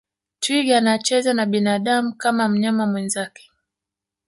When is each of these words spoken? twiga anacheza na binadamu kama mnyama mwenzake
twiga 0.39 0.77
anacheza 0.77 1.33
na 1.33 1.45
binadamu 1.45 2.13
kama 2.15 2.49
mnyama 2.49 2.87
mwenzake 2.87 3.51